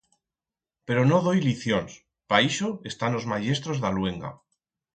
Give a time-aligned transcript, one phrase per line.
[0.87, 1.99] Pero no doi licions,
[2.33, 4.37] pa ixo están os mayestros d'a luenga.